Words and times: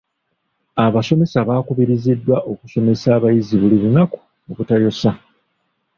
Abasomesa 0.85 1.37
baakubiriziddwa 1.49 2.37
okusomesa 2.51 3.07
abayizi 3.17 3.55
buli 3.61 3.77
lunaku 3.83 4.17
obutayosa. 4.49 5.11